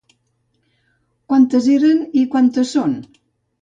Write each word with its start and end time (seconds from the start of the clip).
Quantes 1.33 1.71
eren 1.77 2.03
i 2.23 2.27
quantes 2.35 2.77
són? 2.79 3.01